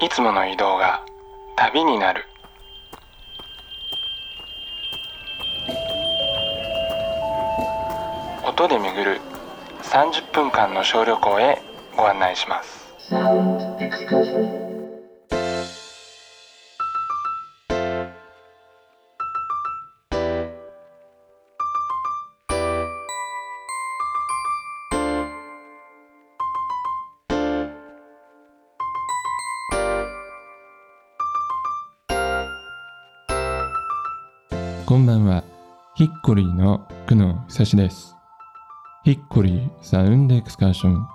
[0.00, 1.04] いつもの移動が
[1.56, 2.24] 旅になる。
[8.44, 9.20] 音で巡る
[9.82, 11.62] 30分間の小旅行へ
[11.96, 12.94] ご案内します。
[34.94, 35.42] こんばんは。
[35.96, 38.14] ヒッコリーの久野久志です。
[39.02, 41.08] ヒッコリーサウンドエクスカーション。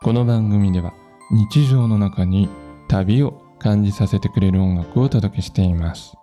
[0.00, 0.94] この番組では
[1.32, 2.48] 日常の中に
[2.86, 6.14] 旅を感じさせてくれる音楽をお届けしています。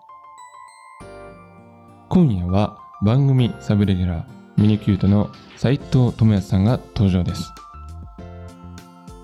[2.08, 7.52] 今夜は番組サブレギュラーミニキュートの斉藤智康さんが登場です。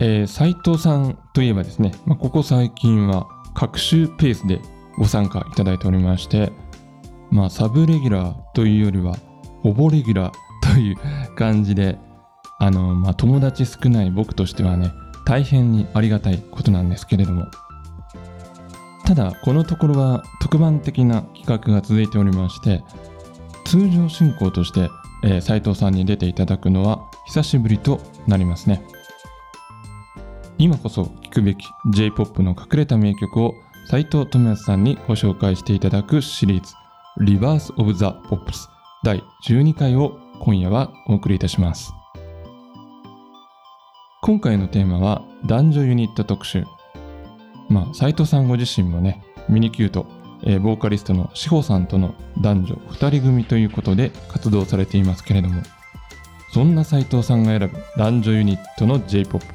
[0.02, 4.60] えー、斉藤さんといえばですね、まあ、ここ最近は隔週ペースで
[4.98, 6.52] ご参加いただいておりまして、
[7.32, 9.16] まあ、サブレギュラーというよりは、
[9.62, 11.98] ほぼレギュラーという感じで、
[12.60, 14.92] あの、まあ、友達少ない僕としてはね、
[15.26, 17.46] 大変にありがたいことなんですけれども。
[19.06, 22.84] ただ、このところは特番的な企画が続いておりまして、
[23.66, 24.90] 通常進行として、
[25.24, 28.82] え斉藤さんに出ていただくのは久しぶりとなりますね。
[30.58, 33.54] 今こそ聴くべき J-POP の隠れた名曲を
[33.88, 36.74] 斉藤智康さんにご紹介していただくシリーズ
[37.22, 38.70] リバース・オブ・ザ・ポップス
[39.04, 41.92] 第12回を今夜はお送りいたします。
[44.22, 46.64] 今回のテーマは男女ユニット特集。
[47.68, 50.06] まあ、斉藤さんご自身もね、ミニキュート、
[50.44, 55.62] えーボーカリストの志保さんとの男女2人組ということで活動されていますけれども、
[56.54, 59.46] そんな斉藤さんが選ぶ男女ユニットの J-POP。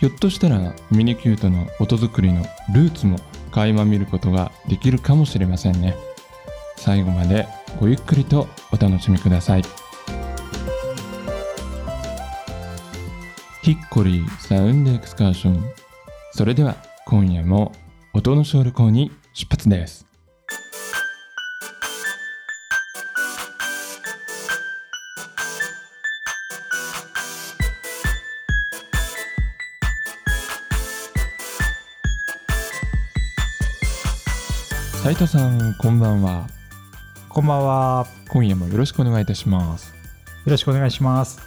[0.00, 3.18] ひょっとしたらミニキュートの音作りのルーツも
[3.50, 5.94] 垣間見ることができるかもしれませんね。
[6.84, 7.46] 最後まで
[7.78, 9.62] ごゆっくりとお楽しみください。
[13.62, 15.64] ヒッコリーサウンドエクスカーション。
[16.32, 16.74] それでは
[17.06, 17.70] 今夜も
[18.12, 20.04] 音の小旅行に出発です。
[35.04, 36.61] 斉藤さん、こんばんは。
[37.32, 38.06] こんばんは。
[38.28, 39.88] 今夜もよろしくお願いいたします。
[39.88, 39.94] よ
[40.48, 41.40] ろしくお願いします。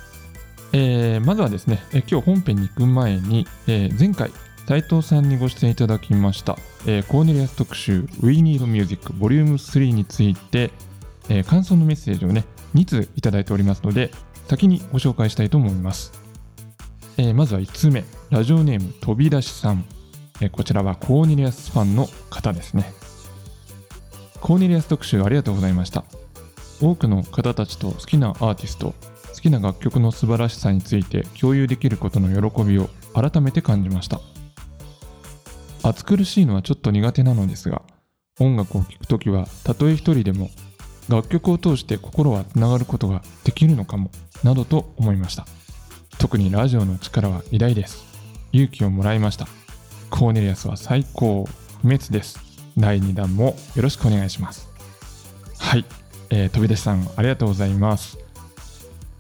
[0.74, 4.32] えーまずはですね、えー今日本編に行く前に、えー前回
[4.68, 6.58] 斉藤さんにご出演いただきました、
[6.88, 10.72] えーコーネリアス特集 We Need Music Vol.3 について、
[11.30, 14.10] えー感想のメッセージをね2通いただいておりますので
[14.48, 16.14] 先にご紹介したいと思います、
[17.18, 19.86] えーまずは1通目ラジオネーム飛び出しさん、
[20.42, 22.92] えーこちらはコーネリアスファンの方ですね
[24.42, 26.04] コーネリアス特集ありがとうございました。
[26.82, 28.94] 多くの方たちと好きなアーティスト
[29.34, 34.20] 好きな楽曲の素晴らしさについて共有できることの喜びを改めて感じました。
[35.84, 37.84] 暑苦しいのはちょっと苦手なのですが
[38.40, 40.50] 音楽を聴くときはたとえ一人でも
[41.10, 44.10] 楽曲を通して心はつながることができるのかも
[44.44, 45.46] などと思いました。
[46.18, 48.04] 特にラジオの力は偉大です。
[48.52, 49.48] 勇気をもらいました。
[50.10, 51.46] コーネリアスは最高。
[51.82, 52.45] 不滅です。
[52.78, 54.70] 第2弾もよろしくお願いします
[55.58, 55.86] はい、
[56.30, 58.26] えー飛び出しさんありがとうございます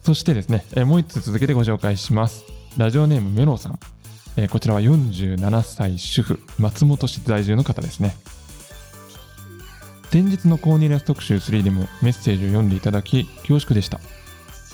[0.06, 2.46] そしてですね、えーもう一つ続けてご紹介します。
[2.78, 3.80] ラジオネームメロウさん。
[4.38, 8.16] えーこちらは47歳主婦、松本市在住の方ですね。
[10.12, 14.00] 先日のコーネリアス特集3でもメッセージを読んでいただき恐縮でした。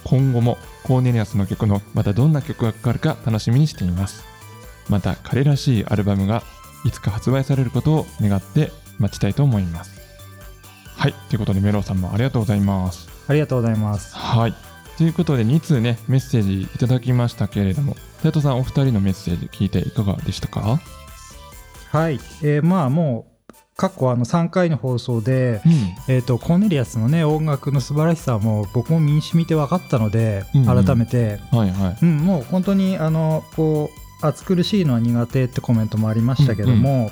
[0.03, 4.25] 今後もコーネリアスの曲のまたどんな曲がかかるか楽しみにしています。
[4.89, 6.43] また彼らしいアルバムが
[6.85, 10.01] いつか発売されることを願って待ちたいと思います。
[10.95, 13.09] はい、ということでメロウさんもありがとうございます。
[13.27, 14.15] ありがとうございます。
[14.15, 14.53] はい。
[14.97, 20.79] ということで、2通ね、メッセージいただきましたけれども、斉藤さん、お二人のメッセージ聞いていかがでしたか？
[21.91, 22.19] はい。
[22.43, 26.13] えーまあもう、過去あの3回の放送で、うん。
[26.13, 31.97] えっ、と、コーネリアスのね、音楽の素晴らしさはもう僕も身に染みて分かったので、うんうん改めて、はいはい。
[32.03, 37.11] うん、もう本当に、あの、こう、暑苦しいのは苦手ってコメントもありましたけども、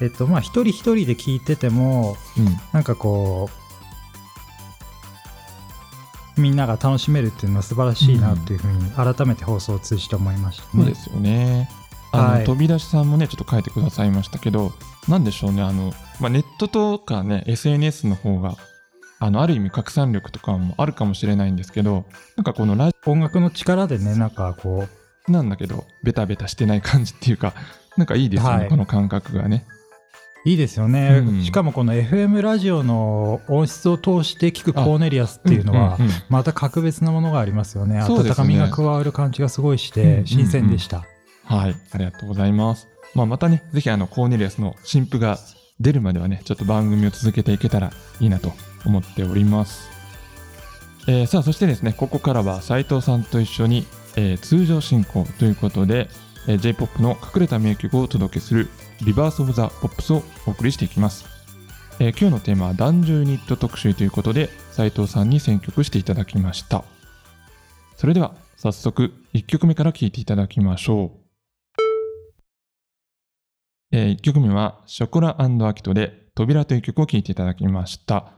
[0.00, 2.46] えっと、まあ、一人一人で聞いてても、うん。
[2.72, 3.48] なんかこ
[6.36, 11.70] う、みんなが楽しめるっていうのは素晴らしいなっていうふうに改めて放送を通じて思いました、ねそうですよね。
[12.12, 14.72] あの、はい飛び出しさんもね、ちょっと書いてくださいましたけど、
[15.08, 18.56] なんでしょうね、あの、まあ、ネットとかね、SNS の方が、
[19.18, 22.04] あの、ある意味拡散力とかもあるかもしれないんですけど、
[22.36, 27.54] なんかこのラジ音楽の力でねなんかこうなんだけどベタベタしてない感じっていうか
[27.96, 28.68] なんかいいですよね、はい。
[28.68, 29.64] この感覚がね。
[30.44, 31.44] いいですよね、うん。
[31.44, 36.10] しかもこの FM ラジオの音質を通して聞くコーネリアスっていうのはんんん。
[36.28, 38.00] また格別なものがありますよね。
[38.00, 40.24] 温かみが加わる感じがすごいしうんうんうん。
[40.24, 41.04] て新鮮でした、
[41.44, 41.74] はい。
[41.90, 45.38] ありがとうございます、まあ、またねぜひあのコーネリアスの新譜が
[45.80, 47.90] 出るまではねちょっと番組を続けていけたら
[48.20, 48.52] いいなと
[48.84, 49.88] 思っております、
[51.08, 56.08] えーさあそしてですねここからは斉藤さんと一緒に、えー通常進行ということで、
[56.48, 58.68] えー J-POP の隠れた名曲をお届けする
[59.04, 61.26] リバース・オブ・ザ・ポップスをお送りしていきます、
[62.00, 66.84] えー今日のテーマは男女ユニット特集ということで斉藤さんに選曲していただきました。
[67.96, 71.26] それでは早速1曲目から聴いていただきましょう。
[73.92, 78.32] え1曲目はショコラアキトで扉という曲を聴いていただきました。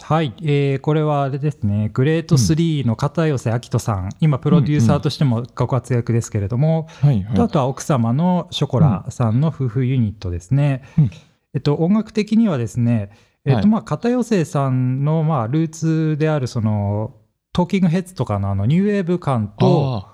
[0.00, 6.88] はい、えーこれはあれですね、グレート3の片寄明人さん、今、プロデューサーとしてもご活躍ですけれども、
[7.36, 10.82] あとは奥様のショコラさんの夫婦ユニットですね。
[10.98, 11.10] うん。
[11.54, 13.10] えっと、音楽的にはですね、
[13.44, 13.62] えっはい。
[13.62, 17.14] とまあ、片寄さんのまあルーツであるその
[17.52, 20.06] トーキングヘッズとかのあのニューウェーブ感と、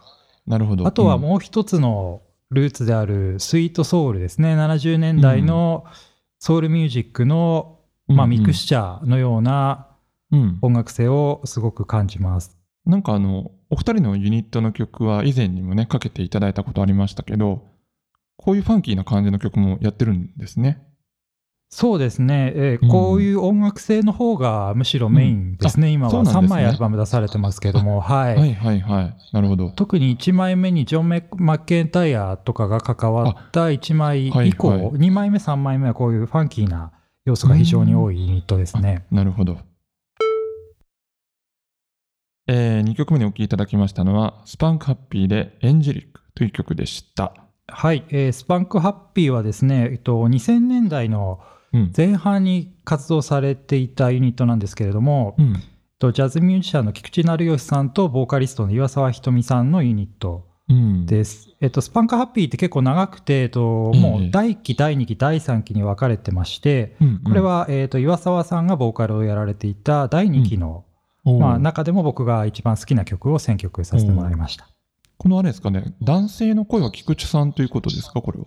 [0.46, 0.86] なるほど。
[0.86, 5.84] あとはもう一つのルーツであるスイートソウルですね、70年代の
[6.38, 7.75] ソウルミュージックの、うん、
[8.08, 9.88] まあ、ミクシスチャーのような
[10.32, 12.56] うん、音楽性をすごく感じます。
[12.84, 17.64] なんかあの、お二人のユニットの曲は以前にもね、かけていただいたことありましたけど、
[18.36, 20.82] こういうファンキーな感じの曲もやってるんですね。
[21.68, 22.88] そうですね、えーうん。
[22.88, 26.48] こういう音楽性の方がむしろメインですね、今は3そうなんですね。
[26.48, 28.36] 枚アルバム出されてますけども、 はい。
[28.36, 29.16] はいはいはい。
[29.32, 29.70] なるほど。
[29.70, 34.90] 特に1枚目にジョン・メマッケンタイヤとかが関わった1枚以降、はいはい。
[34.92, 36.92] 2枚目、3枚目はこういうファンキーな
[37.26, 39.04] 要素が非常に多いユニットですね。
[39.10, 39.58] なるほど。
[42.46, 47.34] え2曲目にお聴きいただきましたのは、スパンクハッピーでエンジェリックという曲でした。
[47.66, 51.40] はい、えースパンクハッピーはですね、えっと、2000年代の
[51.72, 51.92] うん。
[51.94, 55.46] 前半に活動されていたユニットなんですけれども、うん。
[55.46, 55.62] えっ
[55.98, 61.06] とジャズミュージシャンの菊地成孔さんとボーカリストの岩沢ひとみさんのユニットうん。
[61.06, 61.48] です。
[61.60, 70.84] えっと、スパンクハッピーって結構長くて、えっと、ええもう第1期、第2期、第3期に分かれてまして、うんうんこれ、は、えっと、岩沢さんがボーカルをやられていた第2期の、
[71.24, 74.68] おーまあ、中でも僕が一番好きな曲を選曲させてもらいました。
[75.18, 78.46] このあれですかね、男性の声は菊池さんということですか、これは？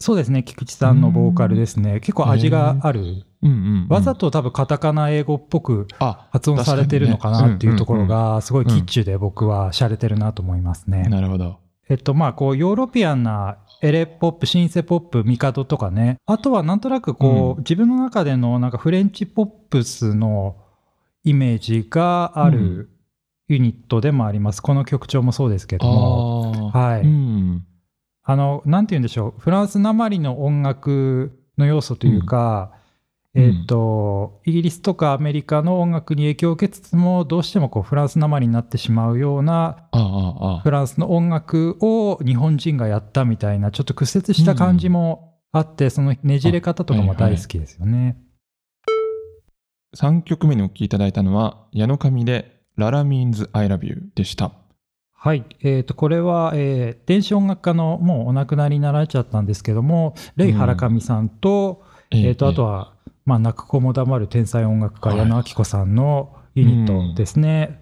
[0.00, 2.00] そうですね、菊池さんのボーカルですね。
[2.00, 3.00] 結構味がある。
[3.00, 3.16] うんうん、
[3.48, 3.86] うん。
[3.88, 11.04] わざと多分カタカナ英語っぽくあ発音されてるのかなっていうところが、すごいキッチュで僕は洒落てるなと思いますね。
[11.04, 11.58] なるほど。
[11.88, 16.16] えっと、まあ、こう、ヨーロピアンなエレポップ、シンセポップ、ミカドとかね。
[16.24, 20.56] あとはなんとなくこう、うん自分の中でのなんかフレンチポップスの
[21.22, 22.90] イメージがあうんる
[23.48, 24.62] ユニットでもあります。
[24.62, 26.70] この曲調もそうですけども。
[26.70, 27.66] はいうん。
[28.24, 29.40] あの、なんて言うんでしょう。
[29.40, 32.84] フランスなまりの音楽の要素というか、うん
[33.36, 40.70] えっと、イギリスとかアメリカの音楽に影響を受けつつも、どうしてもこうフランスなまりになってしまうようなああ、ああフ。
[40.70, 48.16] ランスの音楽を日本人がやったみたいな、ちょっと屈折した感じもあって、そのねじれ方とかも大好きですよね。
[49.96, 54.52] 3曲目にお聴きいただいたのは、矢野上で、ララ means I love you でした。
[55.24, 55.46] はい。
[55.62, 62.92] えっ、と、これは、えー電子音楽家のもうお亡くなりになられちゃったんですけども、レイ・ハラカミさんと、えっ、と、あとは、
[63.24, 67.80] まあ、泣く子も黙る天才音楽家、はい矢野明子さんのユニットですね。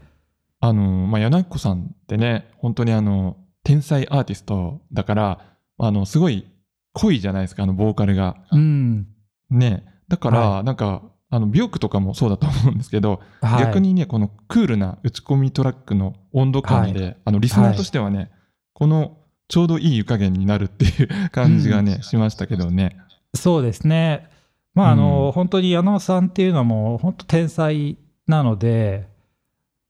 [0.60, 6.46] あの、まあ、柳子さんってね、本当にあの、天才アーティストだから、あの、すごい
[6.92, 8.36] 濃いじゃないですか、あの、ボーカルが。
[8.52, 9.08] うん。
[9.50, 9.84] ね。
[10.06, 11.02] だから、はなんか、
[11.34, 18.30] あの、美容とかもそうだと思うんですけど、はい、逆にね、このクールな打ち込みトラックの温度感で、あの、リスナーとしてはね、
[18.74, 19.16] この、
[19.48, 22.98] ちょうどいい湯加減になるっていう感じがね、しましたけどね。
[23.34, 24.28] そうですね。
[24.74, 27.96] まあ、あの、うん本当に矢野さんっていうのはもう、本当天才
[28.26, 29.08] なので、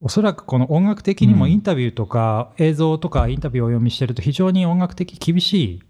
[0.01, 5.83] おそらくこの音楽的にもうんインタビューとか映像とかインタビューをお読みしてると非常に音楽的厳しい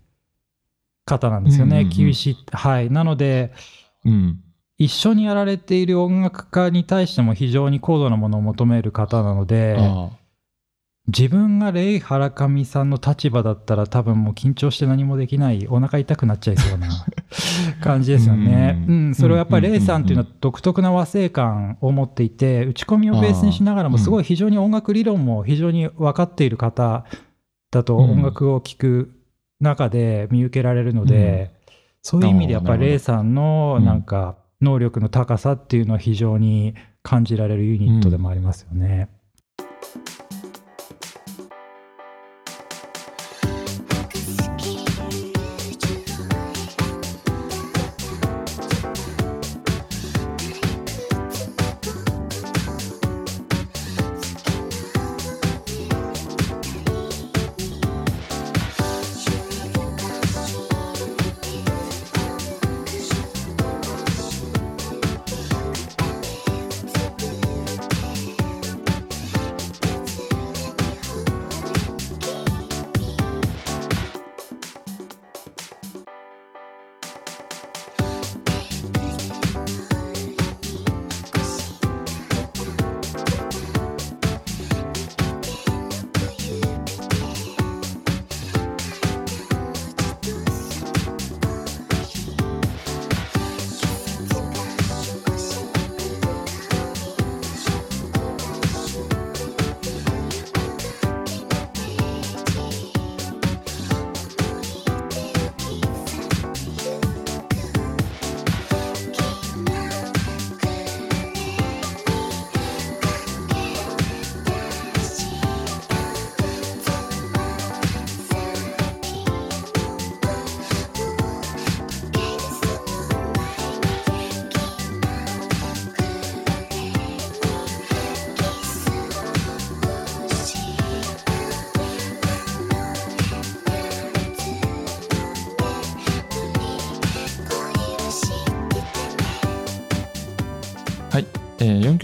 [1.07, 1.77] 方なんですよね。
[1.77, 2.37] うんうんうん厳しい。
[2.53, 2.91] はい。
[2.91, 3.53] なので、
[4.05, 4.41] うん。
[4.83, 9.79] 一緒にやられている音楽家に対しても非常に高度なものを求める方なので。
[11.09, 16.87] 自分がレイ・ハラカミさんの立場だったら多分もう緊張して何もできないお腹痛くなっちゃいそうな
[17.83, 18.85] 感じですよね。
[18.87, 27.05] ううんん、それはやっぱりレイさんっていうのは独特な和声感を持っていて打ち込みをベースにしながらもすごい非常に音楽理論も非常に分かっている方
[27.73, 29.11] だとうん音楽を聴く
[29.59, 31.51] 中で見受けられるので、
[32.01, 39.09] そういう意味でやっぱりレイさんのうんなんか能力の高さっていうのは非常に感じられるユニットでもありますよね。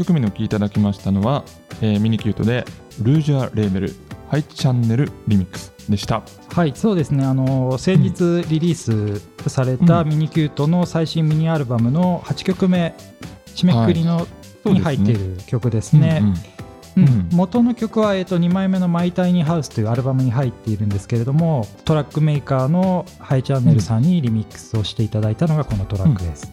[0.09, 1.45] 曲目のお聴きいただきましたのは、
[1.83, 2.65] えーミニキュートで
[3.03, 3.95] ルージュアレーベル
[4.29, 6.23] ハイチャンネルリミックスでした。
[6.55, 7.25] はい、そうですね。
[7.25, 12.95] あの先日リリースされたうんミニキュートの最新ミニアルバムの8曲目
[13.55, 16.19] 締めくくりの、そうですねに入っている曲ですね。
[16.23, 16.37] うんうんうん
[16.97, 26.51] うん元の曲は、えー、と2枚目の「マイ・タイニー・ハウス」というアルバムに入っているんですけれどもトラックメーカーのハイチャンネルさんにリミックスをしていただいたのがこのトラックです。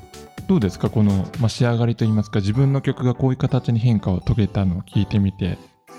[0.48, 0.90] どうですか？
[0.90, 2.40] この、まあ、仕上がりといいますか？
[2.40, 5.58] 自分の曲がこういう形に変化を遂げたのを聞いてみて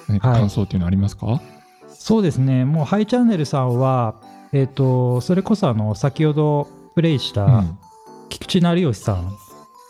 [0.09, 0.41] 何かはい。
[0.41, 1.41] 感想っていうのありますか、
[1.88, 2.65] そうですね。
[2.65, 4.21] もうハイチャンネルさんは、
[4.53, 7.79] えー、とそれこそあの先ほどプレイした、うん。
[8.29, 9.33] 菊池成吉さん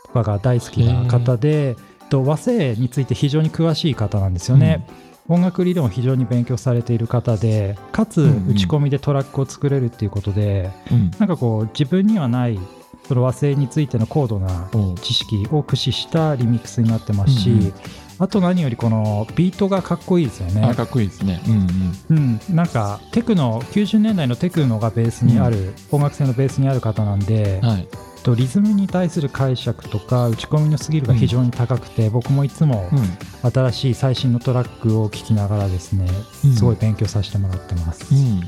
[0.07, 1.77] とかが大好きな方で、
[2.09, 4.87] と和声について非常に詳しい方なんですよね。
[5.29, 8.49] 音楽理論を非常に勉強されている方でかつうんうん。
[8.51, 11.11] 打ち込みでトラックを作れるっていうことで、うん。
[11.19, 12.59] なんかこう自分にはない
[13.09, 14.69] その和声についての高度な
[15.03, 17.75] 知識を駆使したリミックスになってますし、うんうん。
[18.19, 20.63] あと何よりこのビートがかっこいいですよね。
[20.65, 20.75] あ。
[20.75, 21.41] かっこいいですね。
[21.47, 21.55] うん
[22.11, 22.41] うん。
[22.49, 27.89] うん、なんかテクノ90年代のテクノがベースにある、音楽性のベースにある方なんで、はい。
[28.25, 33.51] とリズムに対する解釈とか打ち込みのスキルが非常に高くて、僕もいつもうん。
[33.51, 36.09] 新しい最新のトラックを聴きながらですね、
[36.45, 36.55] うん。
[36.55, 38.13] すごい勉強させてもらってます。
[38.13, 38.41] うん。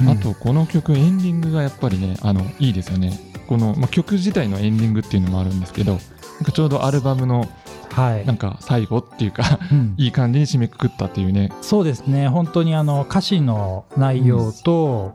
[0.00, 0.08] うん。
[0.08, 6.00] あとこの曲エンディングがやっぱりねあのいいですよねこの、まあ、曲自体のエンディングっていうのもあるんですけどなん
[6.44, 7.48] かちょうどアルバムの
[7.90, 8.26] はい。
[8.26, 9.94] なんか最後っていうかうん。
[9.98, 11.50] いい感じに締めくくったっていうね。
[11.62, 12.28] そうですね。
[12.28, 15.14] 本当にあの歌詞の内容と,、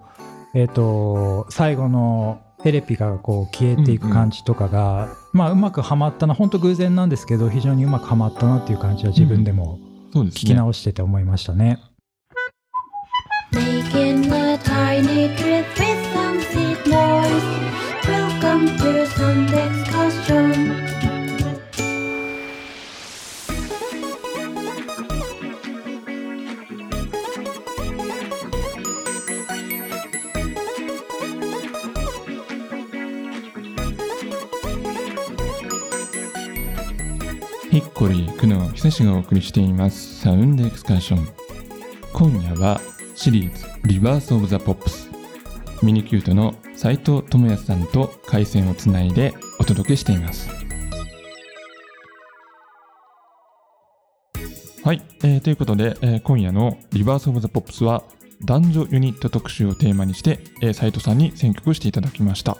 [0.53, 9.79] えっと最後のエレピがこう消えていく感じとかが、まあ、うまくはまったな本当偶然なんですけど非常にうまくはまったなっていう感じは自分でも
[10.13, 10.41] そうですね。
[10.41, 11.79] 聞き直してて思いましたね。
[13.53, 17.72] Making a tiny trip with some seed
[18.63, 18.69] ヒ
[37.79, 40.21] ッコリー久野久志がお送りしています。
[40.21, 41.27] サウンドエクスカーション。
[42.13, 42.79] 今夜は
[43.13, 45.09] シリーズリバースオブザポップス
[45.81, 50.49] ミニキュートの斉藤智康さんと回線をつないでお届けしています。
[54.83, 58.03] はい、えーということで、えー今夜のリバースオブザポップスは
[58.43, 62.57] 男女ユニット特集をテーマにして、えー斉藤さんに選曲していただきました。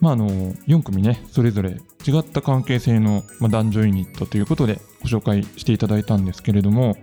[0.00, 1.70] まあ、あの4組ねそれぞれ
[2.06, 6.96] 違った関係性の、まあ、男女ユニットということでご紹介していただいたんですけれども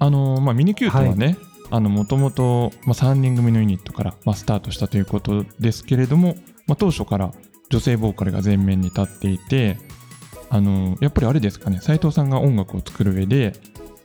[0.00, 7.32] あの、まあ、ミニキュートはね、あのもともとまあ3人組のユニットから、まあ、スタートしたということですけれども、まあ、当初から
[7.70, 9.78] 女性ボーカルが前面に立っていて
[10.50, 13.52] あのやっぱりあれですかね斉藤さんが音楽を作る上で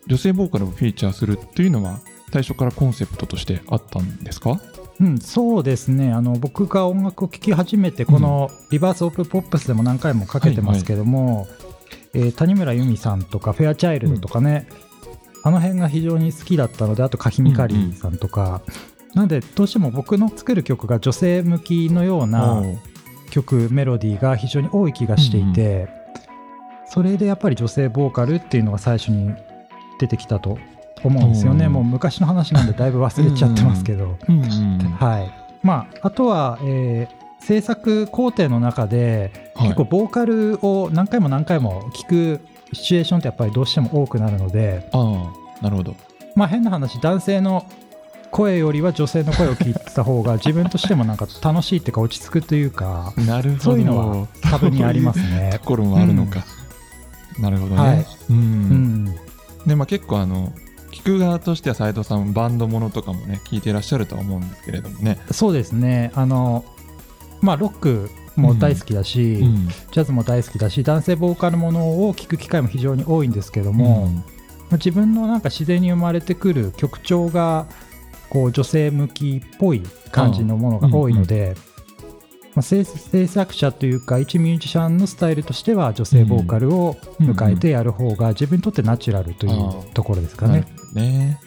[0.08, 2.00] 女性ボーカルをフィーチャーするっていうのは
[2.34, 4.60] 最初からコンセプトとしてあったんですか？
[5.00, 6.12] うん、そうですね。
[6.12, 11.48] あの僕が音楽を聴き始めてこの「リバース・オープン・ポップス」でも何回もかけてますけども、
[12.13, 14.67] えー谷村由美さんとかフェアチャイルドとかね、
[15.43, 18.62] あの辺が非常に好きだったのであとカヒミカリーさんとか、
[19.13, 22.63] なんでどうしても僕の作る曲が女性向きのような
[23.29, 25.89] 曲メロディーが非常に多い気がしていて、
[26.88, 29.33] それでやっぱり女性ボーカルっていうのが最初に
[30.00, 30.57] 出てきたと
[31.03, 31.73] 思うんですよね、うん。
[31.73, 34.17] もう昔の話なんでだいぶ忘れちゃってますけど。
[34.29, 35.31] うんうん はい。
[35.62, 39.67] まあ、あとは、えー制作工程の中で、はい。
[39.67, 42.41] 結構ボーカルを何回も何回も聞く
[42.73, 45.95] シチュエーションってやっぱりどうしても多くなるので、ああなるほど。
[46.35, 47.65] まあ、変な話男性の
[48.31, 53.63] 声よりは女性の声を聞いてた方が自分としてもなんか楽しいっていうか落ち着くというかなるほど。
[53.63, 55.51] そういうのは多分にありますね。
[55.53, 55.65] と。
[55.65, 56.43] ころもあるのか、
[57.39, 58.05] なるほどね、はい。
[58.31, 58.37] うん。
[58.37, 59.15] うん。
[59.67, 60.51] でまあ結構あの
[60.91, 66.11] 聞く側としては斉藤さんバンドものとかもね聞いていらっしゃるとは思うんですけれどもね、そうですね。
[66.15, 66.65] あの、
[67.41, 69.67] まあ、ロックも大好きだし、うん。
[69.67, 74.09] ジャズも大好きだし男性ボーカルものを聞く機会も非常に多いんですけども、
[74.71, 74.77] うん。
[74.77, 77.67] 自分のなんか自然に生まれてくる曲調が
[78.29, 81.55] こう女性向きっぽい感じのものが多いので、
[82.55, 89.93] まあ、制制作者というか一ミュージシャンのスタイルとしては女性ボーカルを迎えてやる方が自分にとってナチュラルといあうー。
[89.93, 90.53] ところですかね。
[90.53, 91.39] なるほどね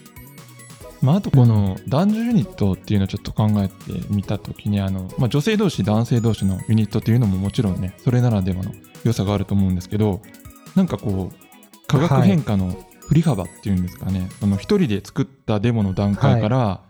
[1.06, 8.72] まあ、あとこの男女ユニットっていうのをちょっと考えてみたときにあの、まあ、女性同士男性同士のユニットっていうのももちろんねそれならではの
[9.04, 10.20] 良さがあると思うんですけど
[10.74, 16.80] なんかこう化学変化の振り幅っていうんですかね、その一人で作ったデモの段階から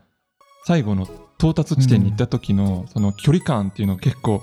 [0.64, 1.06] 最後の
[1.38, 4.42] 到達地点に行った時のその距離感っていうのが結構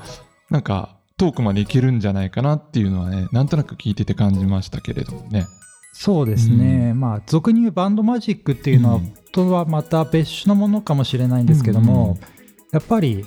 [0.52, 5.48] なんか遠くまで行けるんじゃないかなっていうのはねなんとなく聞いてて感じましたけれどもね。
[5.94, 9.14] そうですね、まあ俗に言うバンドマジックっていうのは、うん。
[9.32, 12.12] とはまた別種のものかもしれないんですけども、うん。
[12.12, 12.34] うん
[12.74, 13.24] やっぱり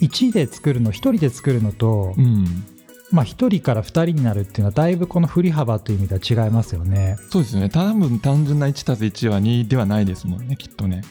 [0.00, 2.64] 1で作るの1人で作るのと、うん、
[3.12, 7.18] まあ、1人から2人になるっていうのはだいぶこの振り幅という意味では違いますよね。
[7.30, 7.68] そうですね。
[7.68, 11.02] 多分単純な 1+1 は2ではないですもんねきっとね。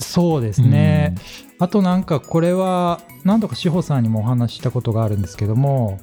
[0.00, 1.16] そうですね、
[1.58, 5.98] あとなんかこれは何度か志保さんにもお話ししたことがあるんですけども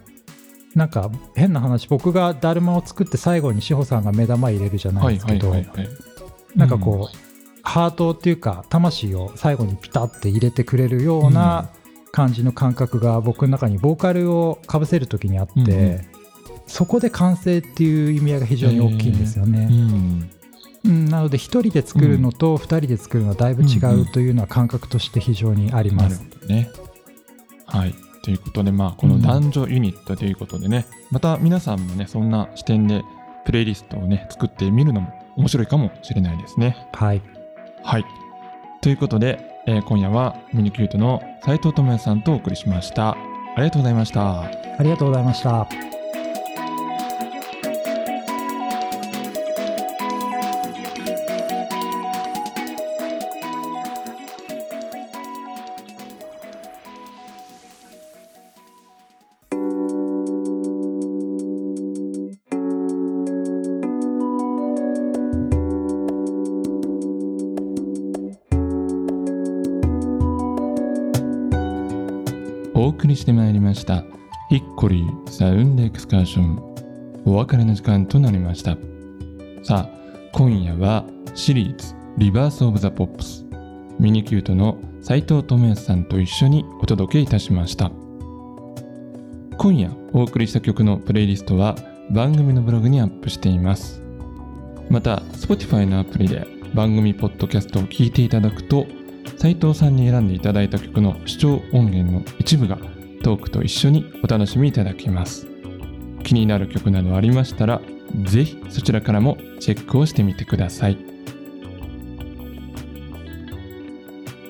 [0.76, 5.90] なんか変な話僕がだるまを作って最後に志保さんが目玉入れるじゃないですけどはいはい。
[6.56, 7.18] なんかこう、
[7.64, 11.70] ハートっていうか魂を最後にピタッて入れてくれるような
[12.12, 16.16] 感じの感覚が僕の中にボーカルをかぶせる時にあって、うんうん
[16.68, 19.68] そこで完成っていう意味合いが非常に大きいんですよね。
[19.72, 20.30] うん
[20.86, 26.24] うん、なので1人で作るのと2人で作るのはだいぶ違うというのは感覚として非常にあります。
[26.24, 26.70] ほどね。
[27.66, 27.96] はい。
[28.26, 33.04] ということで、まあ、この男女ユニットということでね、また皆さんもね、そんな視点で
[33.46, 36.76] プレイリストをね、作ってみるのも面白いかもしれないですね。
[36.94, 37.22] はい、
[37.84, 38.06] はい。
[38.82, 43.12] ということで、えー今夜はミニキュートの斉藤智也さんとお送りしました。
[43.12, 43.18] あ
[43.58, 44.42] りがとうございました。
[44.42, 45.95] ありがとうございました。
[72.78, 74.04] お送りしてまいりました。
[74.50, 76.76] ヒッコリーサウンドエクスカーション。
[77.26, 78.78] お別れの時間となりました。
[79.64, 83.46] さあ今夜はシリーズリバースオブザポップス
[83.98, 87.92] ミニキュートの斉藤智康さんと一緒にお届けいたしました。
[89.58, 91.78] 今夜お送りした曲のプレイリストは
[92.12, 94.04] 番組のブログにアップしています。
[94.90, 98.86] また Spotify のアプリで番組ポッドキャストを聞いていただくと
[99.38, 102.78] 斉藤さんに選んでいただいた曲の視聴音源の一部が
[103.24, 105.48] トークと一緒にお楽しみいただけます。
[106.24, 107.82] 気になる曲などありましたら
[108.24, 110.98] ぜひそちらからもチェックをしてみてください。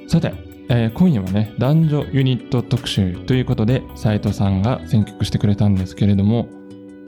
[0.08, 0.34] さて、
[0.70, 6.48] えー今夜はね男女ユニット特集ということで斉藤さんが選曲してくれたんですけれども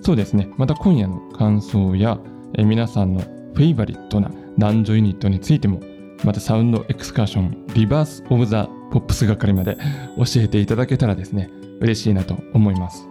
[0.02, 2.20] そうですねまた今夜の感想や、
[2.56, 5.80] えー皆さんのフェイバリットな男女ユニットについても
[6.24, 9.78] またサウンドエクスカーションリバース・オブ・ザ・ポップス係まで
[10.18, 11.50] 教えていただけたらですね
[11.80, 13.08] 嬉しいなと思います。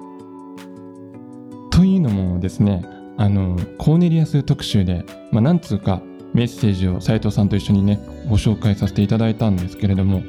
[1.71, 2.85] というのもですね
[3.19, 6.03] あのコーネリアス特集で、まあ、なんつうか
[6.35, 10.23] メッセージを斉藤さんと一緒にねご紹介させていただいたんですけれども、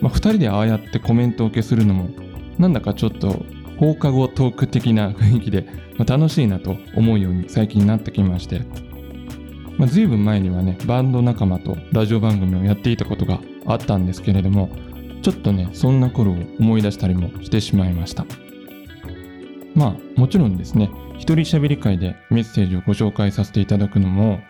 [0.00, 2.10] まあ、2人でああやってコメントを受けするのも
[2.58, 3.44] なんだかちょっと
[3.78, 8.62] 放課後トーク的な雰囲気で、まあ楽しいなと思うように最近なってきまして
[9.78, 14.68] まあ、随分前にはねバンド仲間とラジオ番組をやっていたことがあったんですけれども
[15.22, 18.26] ちょっとねそんな頃を思い出したりもしてしまいました。
[19.74, 24.40] まあもちろんですね一人喋り会でメッセージをご紹介させていただくのも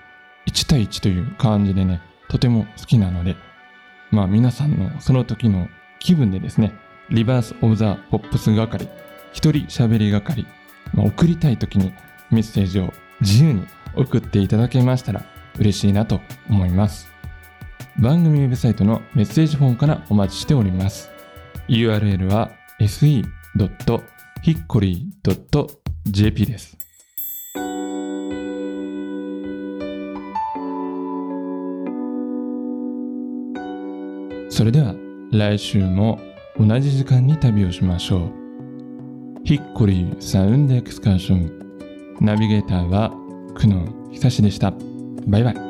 [0.47, 3.37] 1対1という感じでねとても好きなので
[4.11, 6.73] まあ皆さんのその時の気分でですね
[7.11, 8.89] リバース・オブ・ザ・ポップス係
[9.33, 10.47] 一人喋り係、
[10.95, 11.93] まあ、送りたい時に
[12.31, 15.25] メッセージを自由に送っていただけましたら
[15.59, 17.09] 嬉しいなと思います。
[18.01, 21.11] 番組ウェブサイトのメッセージフォームからお待ちしております。
[21.69, 23.27] URL は se.hickory.jp
[26.47, 26.79] です。
[34.51, 34.95] それでは
[35.31, 36.19] 来週も
[36.59, 38.33] 同じ時間に旅をしましょう。
[39.45, 41.53] ヒッコリーサウンドエクスカーション
[42.21, 43.13] ナビゲーターは
[43.55, 44.73] 久野久志でした。
[45.27, 45.68] バイバイ。